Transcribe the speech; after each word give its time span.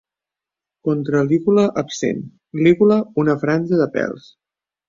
Contra-lígula 0.87 1.67
absent. 1.83 2.25
Lígula 2.69 3.01
una 3.25 3.39
franja 3.47 3.83
de 3.83 3.93
pèls. 3.99 4.31